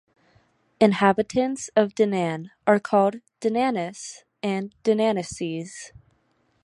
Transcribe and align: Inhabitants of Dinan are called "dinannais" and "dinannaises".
Inhabitants 0.79 1.69
of 1.75 1.93
Dinan 1.93 2.49
are 2.65 2.79
called 2.79 3.17
"dinannais" 3.39 4.23
and 4.41 4.73
"dinannaises". 4.83 5.91